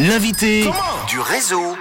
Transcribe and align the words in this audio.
L'invité 0.00 0.64
du 1.08 1.20
réseau. 1.20 1.76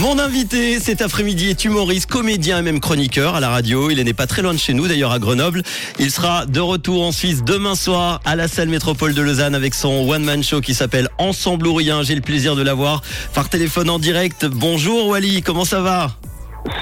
Mon 0.00 0.18
invité 0.18 0.80
cet 0.80 1.00
après-midi 1.00 1.48
est 1.48 1.64
humoriste, 1.64 2.10
comédien 2.10 2.58
et 2.58 2.62
même 2.62 2.78
chroniqueur 2.78 3.36
à 3.36 3.40
la 3.40 3.48
radio. 3.48 3.88
Il 3.88 4.02
n'est 4.04 4.12
pas 4.12 4.26
très 4.26 4.42
loin 4.42 4.52
de 4.52 4.58
chez 4.58 4.74
nous, 4.74 4.86
d'ailleurs 4.86 5.12
à 5.12 5.18
Grenoble. 5.18 5.62
Il 5.98 6.10
sera 6.10 6.44
de 6.44 6.60
retour 6.60 7.06
en 7.06 7.10
Suisse 7.10 7.42
demain 7.42 7.74
soir 7.74 8.20
à 8.26 8.36
la 8.36 8.48
salle 8.48 8.68
métropole 8.68 9.14
de 9.14 9.22
Lausanne 9.22 9.54
avec 9.54 9.74
son 9.74 10.06
one-man 10.06 10.44
show 10.44 10.60
qui 10.60 10.74
s'appelle 10.74 11.08
Ensemble 11.16 11.66
ou 11.66 11.74
rien. 11.74 12.02
J'ai 12.02 12.14
le 12.14 12.20
plaisir 12.20 12.54
de 12.54 12.62
l'avoir 12.62 13.00
par 13.32 13.48
téléphone 13.48 13.88
en 13.88 13.98
direct. 13.98 14.44
Bonjour 14.44 15.08
Wally, 15.08 15.40
comment 15.40 15.64
ça 15.64 15.80
va? 15.80 16.10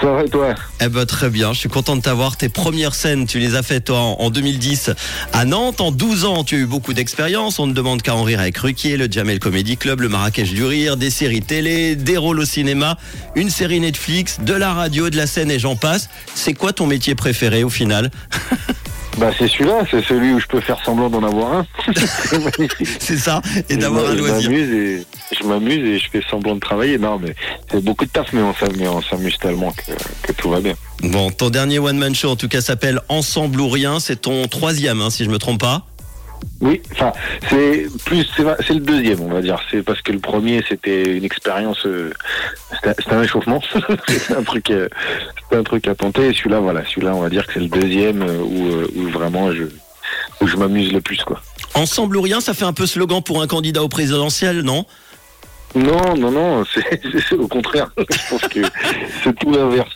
Ça 0.01 0.13
va 0.13 0.25
et 0.25 0.29
toi 0.29 0.55
Eh 0.81 0.89
ben 0.89 1.07
très 1.07 1.31
bien, 1.31 1.53
je 1.53 1.59
suis 1.59 1.69
content 1.69 1.97
de 1.97 2.03
t'avoir. 2.03 2.37
Tes 2.37 2.49
premières 2.49 2.95
scènes, 2.95 3.27
tu 3.27 3.39
les 3.39 3.55
as 3.55 3.63
faites 3.63 3.85
toi, 3.85 3.99
en 3.99 4.17
en 4.19 4.31
2010 4.31 4.91
à 5.33 5.45
Nantes. 5.45 5.81
En 5.81 5.93
12 5.93 6.25
ans, 6.25 6.45
tu 6.45 6.57
as 6.57 6.59
eu 6.59 6.67
beaucoup 6.67 6.93
d'expérience. 6.93 7.59
On 7.59 7.67
ne 7.67 7.73
demande 7.73 8.03
qu'à 8.03 8.15
en 8.15 8.23
rire 8.23 8.41
avec 8.41 8.57
Ruquier, 8.59 8.97
le 8.97 9.07
Jamel 9.11 9.39
Comedy 9.39 9.77
Club, 9.77 10.01
le 10.01 10.09
Marrakech 10.09 10.53
du 10.53 10.65
Rire, 10.65 10.97
des 10.97 11.11
séries 11.11 11.43
télé, 11.43 11.97
des 11.97 12.17
rôles 12.17 12.41
au 12.41 12.45
cinéma, 12.45 12.99
une 13.35 13.51
série 13.51 13.81
Netflix, 13.81 14.41
de 14.41 14.55
la 14.55 14.73
radio, 14.73 15.11
de 15.11 15.17
la 15.17 15.27
scène 15.27 15.51
et 15.51 15.59
j'en 15.59 15.77
passe. 15.77 16.09
C'est 16.35 16.55
quoi 16.55 16.73
ton 16.73 16.87
métier 16.87 17.15
préféré 17.15 17.65
au 17.65 17.71
final 17.71 18.11
Bah 19.19 19.31
c'est 19.39 19.49
celui-là, 19.49 19.79
c'est 19.91 20.05
celui 20.05 20.35
où 20.35 20.41
je 20.41 20.47
peux 20.47 20.61
faire 20.61 20.79
semblant 20.85 21.09
d'en 21.09 21.23
avoir 21.23 21.53
un. 21.55 21.67
C'est 23.01 23.17
ça 23.17 23.41
Et 23.71 23.79
d'avoir 23.79 24.11
un 24.11 24.15
loisir. 24.15 24.51
Et 24.51 25.07
m'amuse 25.47 25.85
et 25.87 25.99
je 25.99 26.11
fais 26.11 26.23
semblant 26.31 26.55
de 26.55 26.61
travailler. 26.61 26.99
Non 26.99 27.19
mais 27.19 27.35
c'est 27.71 27.83
beaucoup 27.83 28.05
de 28.05 28.11
taf 28.11 28.33
mais 28.33 28.43
on 28.43 28.55
s'amuse, 28.55 28.89
on 28.89 29.03
s'amuse 29.03 29.37
tellement 29.39 29.73
que, 29.73 29.93
que 30.23 30.33
tout 30.33 30.51
va 30.51 30.61
bien. 30.61 30.75
Bon, 31.03 31.31
ton 31.31 31.51
dernier 31.51 31.79
one-man 31.79 32.15
show 32.15 32.31
en 32.31 32.37
tout 32.37 32.49
cas 32.49 32.61
s'appelle 32.61 33.01
Ensemble 33.09 33.61
ou 33.61 33.69
rien. 33.69 34.01
C'est 34.01 34.23
ton 34.23 34.47
troisième, 34.49 35.01
hein, 35.01 35.11
si 35.11 35.25
je 35.25 35.31
me 35.31 35.39
trompe 35.39 35.61
pas. 35.61 35.87
Oui, 36.61 36.81
enfin 36.93 37.13
c'est 37.51 37.87
plus 38.05 38.27
c'est 38.37 38.75
le 38.75 38.81
deuxième 38.81 39.21
on 39.21 39.29
va 39.29 39.43
dire. 39.43 39.59
C'est 39.71 39.83
parce 39.83 40.01
que 40.01 40.13
le 40.13 40.19
premier 40.19 40.63
c'était 40.69 41.03
une 41.17 41.25
expérience, 41.25 41.85
euh, 41.87 42.13
c'était 42.83 43.13
un 43.13 43.23
échauffement, 43.23 43.61
c'était 44.09 44.35
un 44.35 44.43
truc, 44.43 44.71
euh, 44.71 44.89
un 45.53 45.63
truc 45.63 45.87
à 45.89 45.95
tenter. 45.95 46.29
Et 46.29 46.33
celui-là 46.33 46.61
voilà, 46.61 46.83
celui-là 46.87 47.15
on 47.15 47.21
va 47.21 47.29
dire 47.29 47.47
que 47.47 47.55
c'est 47.55 47.61
le 47.61 47.69
deuxième 47.69 48.23
où, 48.23 48.69
euh, 48.69 48.89
où 48.97 49.09
vraiment 49.11 49.53
je 49.53 49.65
où 50.41 50.47
je 50.47 50.57
m'amuse 50.57 50.93
le 50.93 51.01
plus 51.01 51.23
quoi. 51.25 51.41
Ensemble 51.75 52.17
ou 52.17 52.23
rien, 52.23 52.41
ça 52.41 52.55
fait 52.55 52.65
un 52.65 52.73
peu 52.73 52.87
slogan 52.87 53.23
pour 53.23 53.43
un 53.43 53.47
candidat 53.47 53.83
au 53.83 53.89
présidentiel, 53.89 54.63
non? 54.63 54.87
Non, 55.75 56.17
non, 56.17 56.31
non, 56.31 56.65
c'est 57.29 57.33
au 57.35 57.49
contraire. 57.49 57.91
Je 57.99 58.31
pense 58.31 58.43
que 58.43 58.61
c'est 59.23 59.39
tout 59.39 59.51
l'inverse. 59.53 59.95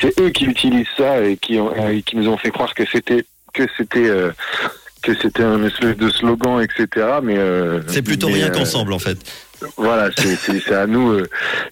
C'est 0.00 0.20
eux 0.20 0.30
qui 0.30 0.44
utilisent 0.44 0.86
ça 0.96 1.20
et 1.22 1.36
qui, 1.36 1.58
ont- 1.58 1.72
qui 2.06 2.16
nous 2.16 2.28
ont 2.28 2.36
fait 2.36 2.50
croire 2.50 2.72
que 2.74 2.84
c'était 2.90 3.24
que 3.52 3.64
c'était 3.76 4.08
euh, 4.08 4.30
que 5.02 5.12
c'était 5.20 5.42
un 5.42 5.64
espèce 5.64 5.96
de 5.96 6.08
slogan, 6.10 6.62
etc. 6.62 7.06
Mais 7.22 7.36
euh, 7.36 7.80
C'est 7.88 8.02
plutôt 8.02 8.28
mais, 8.28 8.34
rien 8.34 8.46
euh, 8.46 8.50
qu'ensemble 8.50 8.92
en 8.92 8.98
fait. 9.00 9.18
Voilà, 9.76 10.10
c'est 10.16 10.72
à 10.74 10.86
nous, 10.88 11.20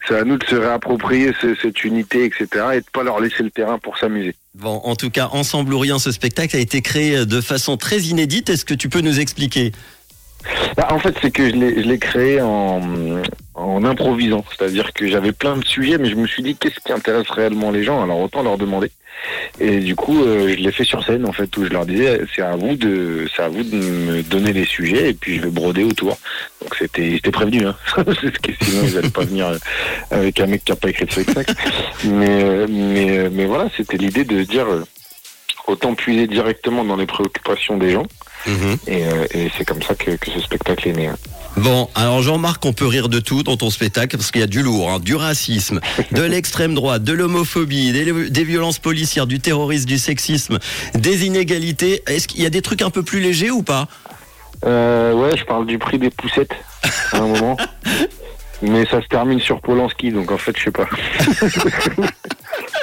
c'est 0.07 0.17
à 0.17 0.23
nous 0.25 0.39
de 0.39 0.45
se 0.47 0.55
réapproprier 0.55 1.33
ce- 1.41 1.55
cette 1.61 1.83
unité, 1.85 2.25
etc. 2.25 2.47
Et 2.75 2.81
de 2.81 2.85
pas 2.93 3.03
leur 3.03 3.21
laisser 3.21 3.43
le 3.43 3.51
terrain 3.51 3.79
pour 3.79 3.99
s'amuser. 3.99 4.35
Bon, 4.55 4.81
en 4.85 4.95
tout 4.97 5.11
cas, 5.11 5.29
Ensemble 5.33 5.75
ou 5.75 5.79
rien, 5.79 5.99
ce 5.99 6.13
spectacle 6.13 6.57
a 6.57 6.61
été 6.61 6.83
créé 6.83 7.25
de 7.27 7.41
façon 7.41 7.77
très 7.77 7.99
inédite. 7.99 8.49
Est-ce 8.51 8.65
que 8.65 8.75
tu 8.75 8.89
peux 8.89 9.01
nous 9.01 9.19
expliquer 9.21 9.73
Bah, 10.77 10.89
en 10.91 10.99
fait, 10.99 11.15
c'est 11.21 11.31
que 11.31 11.49
je 11.49 11.55
l'ai 11.55 11.99
créé 11.99 12.41
en, 12.41 12.81
en 13.55 13.85
improvisant. 13.85 14.45
C'est-à-dire 14.51 14.93
que 14.93 15.07
j'avais 15.07 15.33
plein 15.33 15.57
de 15.57 15.65
sujets, 15.65 15.99
mais 15.99 16.09
je 16.09 16.17
me 16.17 16.27
suis 16.27 16.43
dit 16.43 16.57
qu'est-ce 16.57 16.81
qui 16.81 16.93
intéresse 16.93 17.29
réellement 17.31 17.71
les 17.71 17.85
gens, 17.85 18.03
alors 18.03 18.21
autant 18.21 18.43
leur 18.43 18.59
demander. 18.59 18.91
Et 19.59 19.81
du 19.81 19.97
coup, 19.97 20.23
euh, 20.23 20.49
je 20.49 20.55
l'ai 20.55 20.73
fait 20.73 20.85
sur 20.85 21.05
scène, 21.05 21.27
en 21.27 21.33
fait, 21.33 21.55
où 21.57 21.65
je 21.65 21.71
leur 21.71 21.85
disais 21.85 22.23
c'est 22.35 22.43
à 22.43 22.57
vous 22.57 22.77
de 22.77 23.27
c'est 23.35 23.43
à 23.43 23.49
vous 23.49 23.63
de 23.63 23.77
me 23.77 24.23
donner 24.23 24.53
les 24.53 24.65
sujets 24.65 25.11
et 25.11 25.15
puis 25.15 25.37
je 25.37 25.43
vais 25.43 25.51
broder 25.51 25.85
autour. 25.85 26.17
Donc 26.63 26.75
c'était 26.77 27.13
c'était 27.17 27.31
prévenu, 27.31 27.67
hein. 27.67 27.77
Parce 27.95 28.19
que 28.19 28.53
sinon 28.63 28.83
ils 28.85 28.99
allaient 28.99 29.11
pas 29.11 29.25
venir 29.25 29.49
euh, 29.49 29.59
avec 30.11 30.41
un 30.41 30.47
mec 30.47 30.65
qui 30.65 30.73
a 30.73 30.77
pas 30.77 30.89
écrit 30.89 31.05
de 31.05 31.13
spectacle. 31.13 31.55
Mais 32.05 32.67
mais 32.69 33.29
mais 33.31 33.45
voilà, 33.45 33.69
c'était 33.77 33.99
l'idée 33.99 34.25
de 34.25 34.43
dire 34.43 34.67
euh, 34.67 34.85
autant 35.67 35.95
puiser 35.95 36.27
directement 36.27 36.85
dans 36.85 36.97
les 36.97 37.07
préoccupations 37.07 37.77
des 37.77 37.91
gens. 37.91 38.07
Et, 38.47 39.05
euh, 39.07 39.27
et 39.33 39.51
c'est 39.57 39.65
comme 39.65 39.83
ça 39.83 39.95
que, 39.95 40.13
que 40.13 40.31
ce 40.31 40.41
spectacle 40.41 40.89
est 40.89 40.93
né. 40.93 41.07
hein. 41.09 41.17
Bon, 41.57 41.89
alors 41.97 42.23
Jean-Marc, 42.23 42.65
on 42.65 42.73
peut 42.73 42.87
rire 42.87 43.09
de 43.09 43.19
tout 43.19 43.43
dans 43.43 43.57
ton 43.57 43.71
spectacle 43.71 44.17
parce 44.17 44.31
qu'il 44.31 44.41
y 44.41 44.45
a 44.45 44.47
du 44.47 44.63
lourd, 44.63 44.89
hein, 44.91 45.01
du 45.01 45.17
racisme, 45.17 45.81
de 46.13 46.23
l'extrême 46.23 46.75
droite, 46.75 47.03
de 47.03 47.13
l'homophobie, 47.13 47.93
des, 47.93 48.31
des 48.31 48.45
violences 48.45 48.79
policières, 48.79 49.27
du 49.27 49.41
terrorisme, 49.41 49.87
du 49.87 49.99
sexisme, 49.99 50.59
des 50.95 51.27
inégalités. 51.27 52.03
Est-ce 52.07 52.29
qu'il 52.29 52.43
y 52.43 52.47
a 52.47 52.51
des 52.51 52.63
trucs 52.63 52.83
un 52.83 52.91
peu 52.91 53.03
plus 53.03 53.21
légers 53.21 53.51
ou 53.51 53.63
pas? 53.63 53.89
Euh, 54.65 55.13
ouais, 55.15 55.37
je 55.37 55.45
parle 55.45 55.67
du 55.67 55.79
prix 55.79 55.99
des 55.99 56.11
poussettes 56.11 56.55
à 57.13 57.19
un 57.19 57.27
moment. 57.27 57.57
Mais 58.63 58.85
ça 58.87 59.01
se 59.01 59.07
termine 59.09 59.41
sur 59.41 59.61
Polanski, 59.63 60.11
donc 60.13 60.31
en 60.31 60.37
fait, 60.39 60.55
je 60.57 60.65
sais 60.65 60.71
pas. 60.71 60.87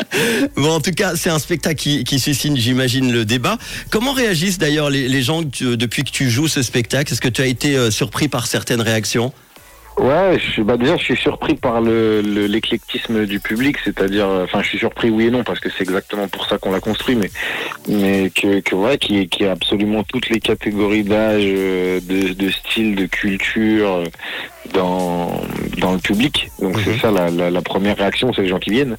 Bon, 0.56 0.72
en 0.72 0.80
tout 0.82 0.92
cas, 0.92 1.16
c'est 1.16 1.30
un 1.30 1.40
spectacle 1.40 1.76
qui, 1.76 2.04
qui 2.04 2.20
suscite, 2.20 2.56
j'imagine, 2.58 3.12
le 3.12 3.26
débat. 3.26 3.58
Comment 3.90 4.14
réagissent 4.14 4.58
d'ailleurs 4.58 4.90
les, 4.90 5.08
les 5.08 5.22
gens 5.22 5.44
que 5.44 5.76
depuis 5.76 6.04
que 6.04 6.12
tu 6.12 6.30
joues 6.30 6.48
ce 6.48 6.62
spectacle? 6.62 7.12
Est-ce 7.14 7.22
que 7.22 7.28
tu 7.30 7.42
as 7.42 7.48
été 7.48 7.76
euh, 7.76 7.92
surpris 7.92 8.28
par 8.28 8.48
certaines 8.48 8.82
réactions? 8.82 9.34
Ouais, 10.00 10.38
je 10.56 10.62
bah 10.62 10.78
déjà, 10.78 10.96
je 10.96 11.02
suis 11.04 11.18
surpris 11.18 11.56
par 11.56 11.82
le 11.82 12.22
le- 12.22 12.46
l'éclectisme 12.46 13.26
du 13.26 13.40
public, 13.40 13.78
c'est-à-dire, 13.84 14.28
euh, 14.28 14.44
enfin, 14.44 14.62
je 14.62 14.68
suis 14.70 14.78
surpris 14.78 15.10
oui 15.10 15.26
et 15.26 15.32
non 15.32 15.44
parce 15.44 15.60
que 15.60 15.70
c'est 15.76 15.82
exactement 15.82 16.28
pour 16.28 16.46
ça 16.46 16.60
qu'on 16.60 16.72
l'a 16.72 16.80
construit, 16.80 17.16
mais 17.16 17.32
mais 17.88 18.30
que 18.30 18.60
que 18.60 18.76
ouais, 18.76 19.00
qui 19.00 19.28
qui 19.28 19.44
a 19.46 19.54
absolument 19.54 20.04
toutes 20.04 20.30
les 20.30 20.40
catégories 20.40 21.04
d'âge, 21.04 21.42
euh, 21.48 22.00
de 22.00 22.34
de 22.34 22.50
style, 22.52 22.94
de 22.96 23.08
culture 23.08 24.04
dans 24.72 25.42
dans 25.80 25.94
le 25.94 26.00
public. 26.00 26.52
Donc 26.62 26.78
Mhm. 26.78 26.84
c'est 26.86 27.00
ça 27.00 27.10
la, 27.10 27.32
la 27.32 27.50
la 27.50 27.62
première 27.64 27.98
réaction, 27.98 28.32
c'est 28.36 28.44
les 28.44 28.50
gens 28.50 28.60
qui 28.60 28.70
viennent. 28.70 28.98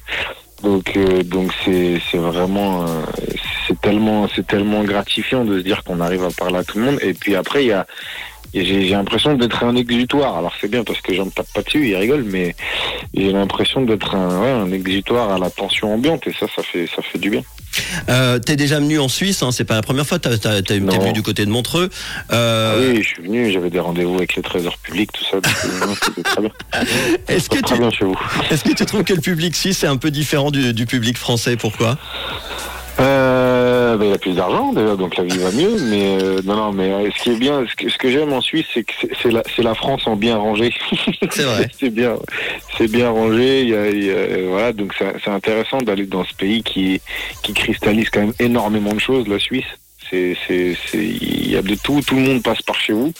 Donc 0.63 0.97
euh, 0.97 1.23
donc 1.23 1.51
c'est 1.63 2.01
c'est 2.11 2.17
vraiment 2.17 2.83
euh, 2.83 3.01
c'est 3.67 3.79
tellement 3.79 4.27
c'est 4.27 4.45
tellement 4.45 4.83
gratifiant 4.83 5.45
de 5.45 5.59
se 5.59 5.63
dire 5.63 5.83
qu'on 5.83 5.99
arrive 6.01 6.23
à 6.23 6.29
parler 6.31 6.57
à 6.57 6.63
tout 6.63 6.79
le 6.79 6.85
monde. 6.85 6.99
Et 7.01 7.13
puis 7.13 7.35
après 7.35 7.63
il 7.63 7.67
y 7.67 7.71
a 7.71 7.85
et 8.53 8.65
j'ai 8.65 8.89
l'impression 8.89 9.35
d'être 9.35 9.63
un 9.63 9.75
exutoire. 9.75 10.37
Alors 10.37 10.53
c'est 10.59 10.69
bien 10.69 10.83
parce 10.83 11.01
que 11.01 11.13
j'en 11.13 11.29
tape 11.29 11.47
pas 11.53 11.61
dessus, 11.61 11.87
ils 11.89 11.95
rigolent, 11.95 12.25
mais 12.25 12.55
j'ai 13.13 13.31
l'impression 13.31 13.81
d'être 13.81 14.15
un, 14.15 14.41
ouais, 14.41 14.49
un 14.51 14.71
exutoire 14.71 15.31
à 15.31 15.39
la 15.39 15.49
tension 15.49 15.93
ambiante 15.93 16.25
et 16.27 16.33
ça, 16.33 16.45
ça 16.55 16.63
fait, 16.63 16.87
ça 16.87 17.01
fait 17.01 17.19
du 17.19 17.29
bien. 17.29 17.41
euh, 18.09 18.39
T'es 18.39 18.55
déjà 18.55 18.79
venu 18.79 18.99
en 18.99 19.07
Suisse, 19.07 19.43
hein, 19.43 19.51
c'est 19.51 19.63
pas 19.65 19.75
la 19.75 19.81
première 19.81 20.05
fois. 20.07 20.17
T'es 20.19 20.29
venu 20.79 21.13
du 21.13 21.21
côté 21.21 21.45
de 21.45 21.51
Montreux. 21.51 21.89
Ah 22.29 22.35
Euh, 22.35 22.93
oui, 22.93 23.03
je 23.03 23.07
suis 23.07 23.21
venu, 23.23 23.51
j'avais 23.51 23.69
des 23.69 23.79
rendez-vous 23.79 24.15
avec 24.15 24.35
les 24.35 24.41
trésors 24.41 24.77
publics, 24.79 25.11
tout 25.11 25.23
ça. 25.23 25.37
euh, 25.37 25.93
C'était 26.03 26.23
très 26.23 26.41
bien. 26.41 26.51
Est-ce 27.27 27.49
que 27.49 27.59
très 27.59 27.75
tu 27.75 27.79
bien 27.79 27.91
chez 27.91 28.05
vous. 28.05 28.17
est-ce 28.49 28.63
que 28.63 28.73
tu 28.73 28.85
trouves 28.85 29.03
que 29.03 29.13
le 29.13 29.21
public 29.21 29.55
suisse 29.55 29.83
est 29.83 29.87
un 29.87 29.97
peu 29.97 30.09
différent 30.11 30.49
du, 30.51 30.73
du 30.73 30.85
public 30.85 31.17
français? 31.17 31.55
Pourquoi? 31.57 31.97
Euh, 32.99 33.58
ben, 33.97 34.05
il 34.05 34.11
y 34.11 34.13
a 34.13 34.17
plus 34.17 34.33
d'argent 34.35 34.73
déjà, 34.73 34.95
donc 34.95 35.15
la 35.17 35.23
vie 35.23 35.37
va 35.37 35.51
mieux. 35.51 35.75
Mais 35.89 36.17
euh, 36.21 36.41
non, 36.45 36.55
non, 36.55 36.71
mais 36.73 36.91
euh, 36.91 37.09
ce 37.15 37.23
qui 37.23 37.29
est 37.31 37.37
bien, 37.39 37.63
ce 37.69 37.75
que, 37.75 37.89
ce 37.89 37.97
que 37.97 38.09
j'aime 38.09 38.33
en 38.33 38.41
Suisse, 38.41 38.65
c'est 38.73 38.83
que 38.83 38.93
c'est- 39.21 39.31
la, 39.31 39.43
c'est 39.55 39.63
la 39.63 39.75
France 39.75 40.03
en 40.07 40.15
bien 40.15 40.37
rangé. 40.37 40.73
C'est 41.31 41.43
vrai. 41.43 41.67
c'est 41.79 41.89
bien, 41.89 42.15
c'est 42.77 42.89
bien 42.89 43.09
rangé. 43.09 43.61
Il 43.63 43.69
y 43.69 43.75
a, 43.75 43.89
il 43.89 44.03
y 44.05 44.09
a- 44.09 44.13
euh, 44.13 44.45
voilà, 44.49 44.73
donc 44.73 44.93
c'est 44.97 45.29
intéressant 45.31 45.77
d'aller 45.79 46.05
dans 46.05 46.23
ce 46.23 46.33
pays 46.33 46.63
qui 46.63 47.01
qui 47.43 47.53
cristallise 47.53 48.09
quand 48.09 48.21
même 48.21 48.33
énormément 48.39 48.93
de 48.93 48.99
choses. 48.99 49.27
La 49.27 49.39
Suisse, 49.39 49.65
c'est 50.09 50.35
il 50.93 51.51
y 51.51 51.55
a 51.55 51.61
de 51.61 51.75
tout. 51.75 52.01
Tout 52.05 52.15
le 52.15 52.21
monde 52.21 52.41
passe 52.43 52.61
par 52.61 52.79
chez 52.79 52.93
vous. 52.93 53.13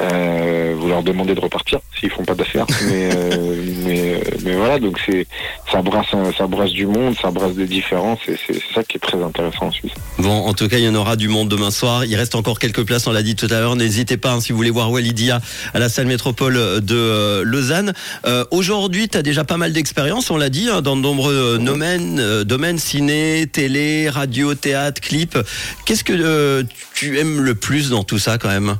Euh, 0.00 0.74
vous 0.78 0.88
leur 0.88 1.02
demandez 1.02 1.34
de 1.34 1.40
repartir 1.40 1.80
s'ils 1.98 2.10
font 2.10 2.24
pas 2.24 2.34
d'affaires. 2.34 2.66
mais 2.88 3.10
euh, 3.14 3.56
mais 3.84 4.14
euh, 4.14 4.20
mais 4.44 4.54
voilà, 4.54 4.78
donc 4.78 4.98
c'est 5.04 5.26
ça 5.70 5.82
brasse 5.82 6.06
ça 6.36 6.46
brasse 6.46 6.72
du 6.72 6.86
monde, 6.86 7.14
ça 7.20 7.30
brasse 7.30 7.54
des 7.54 7.66
différences. 7.66 8.20
Et 8.28 8.36
c'est 8.46 8.52
c'est 8.52 8.74
ça 8.74 8.82
qui 8.84 8.96
est 8.96 9.00
très 9.00 9.22
intéressant 9.22 9.66
en 9.66 9.70
Suisse. 9.70 9.92
Bon, 10.18 10.30
en 10.30 10.54
tout 10.54 10.68
cas, 10.68 10.78
il 10.78 10.84
y 10.84 10.88
en 10.88 10.94
aura 10.94 11.16
du 11.16 11.28
monde 11.28 11.48
demain 11.48 11.70
soir. 11.70 12.04
Il 12.04 12.14
reste 12.16 12.34
encore 12.34 12.58
quelques 12.58 12.84
places, 12.84 13.06
on 13.06 13.12
l'a 13.12 13.22
dit 13.22 13.34
tout 13.34 13.46
à 13.50 13.60
l'heure. 13.60 13.76
N'hésitez 13.76 14.16
pas, 14.16 14.32
hein, 14.32 14.40
si 14.40 14.52
vous 14.52 14.58
voulez 14.58 14.70
voir 14.70 14.90
Walidia 14.90 15.40
à 15.74 15.78
la 15.78 15.88
salle 15.88 16.06
métropole 16.06 16.54
de 16.54 16.94
euh, 16.94 17.42
Lausanne. 17.44 17.92
Euh, 18.26 18.44
Aujourd'hui, 18.50 19.08
tu 19.08 19.16
as 19.18 19.22
déjà 19.22 19.44
pas 19.44 19.56
mal 19.56 19.72
d'expérience, 19.72 20.30
on 20.30 20.36
l'a 20.36 20.48
dit, 20.48 20.68
hein, 20.68 20.82
dans 20.82 20.96
de 20.96 21.00
nombreux 21.00 21.34
euh, 21.34 21.58
domaines, 21.58 22.20
euh, 22.20 22.44
domaines 22.44 22.78
ciné, 22.78 23.46
télé, 23.50 24.08
radio, 24.08 24.54
théâtre, 24.54 25.00
clip. 25.00 25.38
Qu'est-ce 25.84 26.04
que 26.04 26.12
euh, 26.12 26.62
tu 26.94 27.18
aimes 27.18 27.40
le 27.40 27.54
plus 27.54 27.90
dans 27.90 28.04
tout 28.04 28.18
ça 28.18 28.38
quand 28.38 28.48
même? 28.48 28.76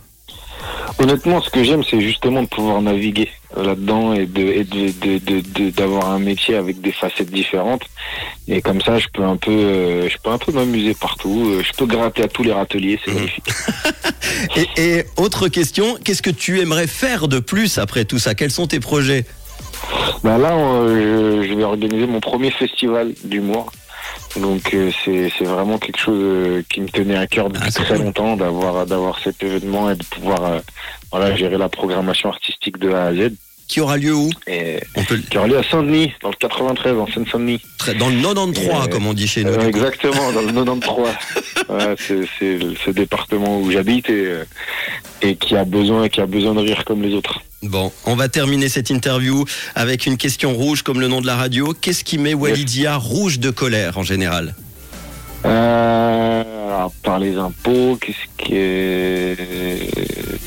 Honnêtement, 0.99 1.41
ce 1.43 1.51
que 1.51 1.65
j'aime, 1.65 1.83
c'est 1.89 2.01
justement 2.01 2.43
de 2.43 2.49
pouvoir 2.49 2.81
naviguer 2.83 3.29
là-dedans 3.57 4.15
et 4.15 4.27
de 4.27 4.43
et 4.43 4.65
de- 4.65 5.71
d'avoir 5.71 6.11
un 6.11 6.19
métier 6.19 6.55
avec 6.55 6.81
des 6.81 6.93
facettes 6.93 7.31
différentes. 7.31 7.83
Et 8.49 8.63
comme 8.63 8.81
ça, 8.81 8.99
je 8.99 9.07
peux 9.13 9.23
un 9.25 9.37
peu, 9.37 9.51
euh, 9.51 10.09
je 10.09 10.17
peux 10.23 10.31
un 10.31 10.39
peu 10.39 10.53
m'amuser 10.53 10.95
partout. 10.95 11.43
Euh, 11.53 11.63
Je 11.63 11.73
peux 11.77 11.87
gratter 11.87 12.23
à 12.23 12.29
tous 12.29 12.43
les 12.43 12.53
râteliers, 12.53 12.99
c'est 13.05 13.11
Mhm. 13.11 13.17
magnifique. 13.19 13.45
et, 14.77 14.99
et 14.99 15.05
autre 15.17 15.49
question, 15.49 15.97
qu'est-ce 16.05 16.23
que 16.23 16.31
tu 16.31 16.61
aimerais 16.61 16.87
faire 16.87 17.29
de 17.29 17.41
plus 17.41 17.79
après 17.79 18.05
tout 18.05 18.19
ça? 18.19 18.35
Quels 18.35 18.51
sont 18.51 18.67
tes 18.67 18.81
projets? 18.81 19.25
Bah 20.23 20.39
là, 20.39 20.55
euh, 20.55 21.43
je, 21.43 21.49
je 21.49 21.55
vais 21.55 21.65
organiser 21.65 22.07
mon 22.07 22.21
premier 22.21 22.51
festival 22.53 23.13
d'humour. 23.25 23.73
Donc 24.37 24.73
euh, 24.75 24.91
c'est 25.05 25.31
c'est 25.39 25.45
vraiment 25.45 25.79
quelque 25.79 25.99
chose 26.01 26.19
euh, 26.23 26.63
qui 26.71 26.81
me 26.81 26.89
tenait 26.89 27.17
à 27.17 27.27
cœur 27.27 27.51
depuis 27.51 27.69
Ah, 27.69 27.71
très 27.71 27.97
cool. 27.97 28.05
longtemps 28.07 28.37
d'avoir 28.37 28.87
d'avoir 28.87 29.19
cet 29.23 29.43
événement 29.43 29.91
et 29.91 29.97
de 29.97 30.05
pouvoir 30.05 30.45
euh, 30.45 30.59
voilà 31.11 31.37
gérer 31.37 31.59
la 31.59 31.69
programmation 31.69 32.31
artistique 32.31 32.79
de 32.79 32.93
A 32.93 33.05
à 33.07 33.15
Z. 33.15 33.33
qui 33.69 33.81
aura 33.81 33.97
lieu 33.99 34.15
où? 34.15 34.31
Et 34.47 34.81
On 34.97 35.05
peut 35.05 35.19
qui 35.19 35.37
aura 35.37 35.47
lieu 35.49 35.59
à 35.59 35.63
Saint-Denis, 35.63 36.13
dans 36.23 36.31
le 36.31 36.37
93, 36.37 36.97
en 36.99 37.07
Seine-Saint-Denis. 37.09 37.61
dans 37.99 38.09
le 38.09 38.21
93 38.23 38.69
Euh, 38.71 38.87
comme 38.89 39.07
on 39.07 39.13
dit 39.15 39.29
chez 39.29 39.45
nous. 39.45 39.53
Exactement, 39.61 40.33
dans 40.33 40.41
le 40.43 40.53
93. 40.53 41.07
Ouais, 41.69 41.95
c'est 41.99 42.23
c'est 42.39 42.59
ce 42.85 42.91
département 42.91 43.61
où 43.61 43.71
j'habite 43.71 44.09
et, 44.09 44.27
euh, 44.27 44.45
et 45.21 45.37
qui 45.37 45.57
a 45.57 45.65
besoin 45.65 46.09
qui 46.09 46.21
a 46.23 46.27
besoin 46.27 46.55
de 46.55 46.61
rire 46.61 46.85
comme 46.87 47.03
les 47.03 47.15
autres. 47.15 47.41
Bon, 47.63 47.93
on 48.07 48.17
va 48.17 48.29
terminer 48.29 48.69
cette 48.69 48.91
interview 48.91 49.45
avec 49.77 50.07
une 50.07 50.17
question 50.17 50.53
rouge 50.53 50.83
comme 50.83 51.01
le 51.01 51.07
nom 51.07 51.21
de 51.21 51.27
la 51.27 51.37
radio. 51.37 51.75
Qu'est-ce 51.81 52.03
qui 52.03 52.19
met 52.19 52.35
Walidia 52.35 52.97
rouge 52.97 53.39
de 53.39 53.51
colère 53.51 53.99
en 53.99 54.03
général? 54.03 54.57
Euh, 55.45 56.43
alors, 56.77 56.93
par 57.05 57.21
les 57.21 57.37
impôts, 57.37 57.97
qu'est-ce 58.01 58.45
qui 58.45 58.55
est... 58.57 59.37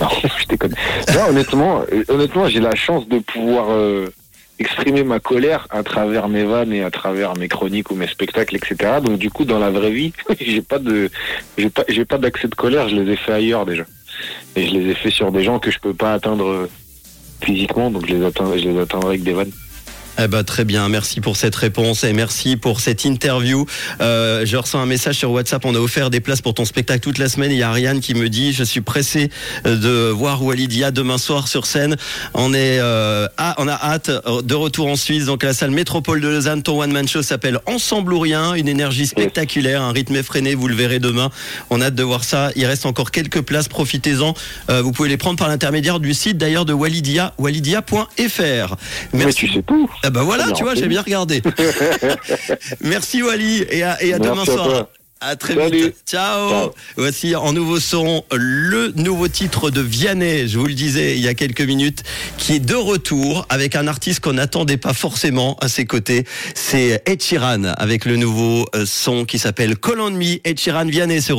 Non, 0.02 0.10
je 0.40 0.46
déconne. 0.48 0.76
Non, 1.14 1.30
honnêtement, 1.30 1.84
euh, 1.92 2.04
honnêtement, 2.10 2.50
j'ai 2.50 2.60
la 2.60 2.76
chance 2.76 3.08
de 3.08 3.20
pouvoir 3.20 3.68
euh, 3.70 4.08
exprimer 4.60 5.04
ma 5.04 5.20
colère 5.20 5.68
à 5.70 5.84
travers 5.84 6.28
mes 6.28 6.44
vannes 6.44 6.74
et 6.74 6.84
à 6.84 6.92
travers 6.92 7.38
mes 7.38 7.48
chroniques 7.48 7.92
ou 7.92 7.96
mes 7.96 8.08
spectacles, 8.08 8.58
etc. 8.58 9.00
Donc 9.02 9.18
du 9.18 9.30
coup, 9.30 9.46
dans 9.46 9.60
la 9.60 9.70
vraie 9.70 9.92
vie, 9.92 10.14
j'ai 10.40 10.62
pas 10.62 10.80
de, 10.80 11.10
j'ai 11.58 11.70
pas, 11.70 11.84
j'ai 11.88 12.06
pas 12.06 12.18
d'accès 12.18 12.48
de 12.48 12.56
colère. 12.56 12.90
Je 12.90 12.96
les 12.96 13.14
ai 13.14 13.16
fait 13.16 13.34
ailleurs 13.34 13.66
déjà, 13.66 13.84
et 14.56 14.68
je 14.68 14.74
les 14.74 14.92
ai 14.92 14.96
fait 14.96 15.12
sur 15.12 15.32
des 15.32 15.44
gens 15.44 15.60
que 15.60 15.72
je 15.72 15.80
peux 15.80 15.94
pas 15.94 16.14
atteindre 16.14 16.48
euh, 16.48 16.70
physiquement, 17.42 17.92
donc 17.92 18.08
je 18.08 18.16
les 18.16 18.26
atteindrai 18.26 19.08
avec 19.08 19.24
des 19.24 19.34
vannes. 19.34 19.52
Eh 20.18 20.28
ben, 20.28 20.44
très 20.44 20.64
bien, 20.64 20.88
merci 20.88 21.20
pour 21.20 21.36
cette 21.36 21.56
réponse 21.56 22.06
et 22.06 22.14
merci 22.14 22.56
pour 22.56 22.80
cette 22.80 23.04
interview. 23.04 23.66
Euh, 24.00 24.46
je 24.46 24.56
reçois 24.56 24.80
un 24.80 24.86
message 24.86 25.16
sur 25.16 25.32
WhatsApp, 25.32 25.66
on 25.66 25.76
a 25.76 25.80
offert 25.80 26.10
des 26.10 26.22
places 26.22 26.42
pour 26.42 26.54
ton 26.54 26.64
spectacle 26.64 27.02
toute 27.02 27.18
la 27.18 27.28
semaine. 27.28 27.52
Il 27.52 27.58
y 27.58 27.64
a 27.64 27.70
Ariane 27.70 28.00
qui 28.00 28.14
me 28.14 28.30
dit, 28.30 28.54
je 28.54 28.64
suis 28.64 28.80
pressé 28.80 29.30
de 29.66 30.10
voir 30.10 30.42
Walidia 30.42 30.92
demain 30.92 31.18
soir 31.18 31.50
sur 31.50 31.66
scène. 31.66 31.98
On 32.34 32.54
est, 32.54 32.80
euh, 32.80 33.28
ah, 33.38 33.56
on 33.58 33.68
a 33.68 33.74
hâte 33.74 34.10
de 34.10 34.56
retour 34.56 34.88
en 34.88 34.96
Suisse, 34.96 35.26
donc 35.26 35.44
à 35.44 35.48
la 35.48 35.54
salle 35.54 35.72
Métropole 35.72 36.22
de 36.22 36.30
Lausanne. 36.30 36.64
Ton 36.64 36.82
one 36.82 36.94
man 36.94 37.08
show 37.08 37.22
s'appelle 37.22 37.60
Ensemble 37.66 38.14
ou 38.14 38.20
rien, 38.20 38.54
une 38.54 38.70
énergie 38.70 39.08
spectaculaire, 39.08 39.82
un 39.82 39.92
rythme 39.92 40.16
effréné. 40.16 40.56
Vous 40.56 40.70
le 40.70 40.76
verrez 40.76 41.00
demain. 41.00 41.30
On 41.70 41.82
a 41.82 41.88
hâte 41.88 41.96
de 41.96 42.04
voir 42.04 42.24
ça. 42.24 42.52
Il 42.56 42.66
reste 42.66 42.86
encore 42.86 43.12
quelques 43.12 43.42
places, 43.42 43.68
profitez-en. 43.68 44.34
Euh, 44.70 44.82
vous 44.82 44.94
pouvez 44.94 45.10
les 45.10 45.18
prendre 45.18 45.38
par 45.38 45.50
l'intermédiaire 45.50 46.00
du 46.00 46.14
site 46.14 46.38
d'ailleurs 46.38 46.66
de 46.66 46.74
Walidia, 46.74 47.34
walidia.fr. 47.38 48.76
Mais 49.14 49.34
tu 49.34 49.52
sais 49.52 49.62
tout. 49.62 49.90
Ah 50.06 50.12
bah 50.12 50.22
voilà, 50.22 50.52
tu 50.52 50.62
vois, 50.62 50.76
j'ai 50.76 50.88
bien 50.88 51.02
regardé. 51.02 51.42
Merci 52.82 53.24
Wally 53.24 53.66
et 53.72 53.82
à, 53.82 54.02
et 54.04 54.14
à 54.14 54.20
Merci 54.20 54.30
demain 54.30 54.46
soir. 54.46 54.88
À 55.22 55.36
très 55.38 55.56
Salut. 55.56 55.86
vite. 55.86 55.96
Ciao. 56.06 56.50
Ciao. 56.50 56.72
Voici 56.98 57.36
en 57.36 57.54
nouveau 57.54 57.80
son 57.80 58.24
le 58.32 58.92
nouveau 58.96 59.28
titre 59.30 59.72
de 59.72 59.82
Vianney, 59.82 60.48
je 60.48 60.60
vous 60.60 60.68
le 60.68 60.74
disais 60.74 61.16
il 61.16 61.22
y 61.22 61.28
a 61.30 61.34
quelques 61.34 61.62
minutes, 61.62 62.04
qui 62.38 62.54
est 62.54 62.60
de 62.60 62.76
retour 62.76 63.46
avec 63.50 63.76
un 63.76 63.88
artiste 63.88 64.20
qu'on 64.20 64.34
n'attendait 64.34 64.78
pas 64.78 64.94
forcément 64.94 65.58
à 65.62 65.70
ses 65.70 65.86
côtés. 65.86 66.26
C'est 66.54 67.02
Ed 67.08 67.24
Sheeran 67.24 67.64
avec 67.78 68.06
le 68.06 68.18
nouveau 68.18 68.68
euh, 68.76 68.86
son 68.86 69.26
qui 69.26 69.40
s'appelle 69.40 69.78
Call 69.78 70.02
on 70.02 70.12
Me. 70.12 70.38
Ed 70.44 70.60
Sheeran 70.60 70.86
Vianney 70.86 71.22